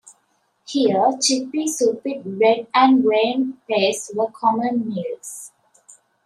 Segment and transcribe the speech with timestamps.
[0.65, 5.51] Here, chickpea soup with bread and grain paste were common meals.